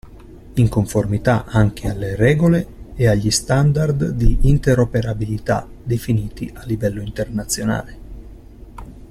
[0.55, 2.65] In conformità anche alle regole
[2.95, 7.99] e agli standard di interoperabilità definiti a livello internazionale.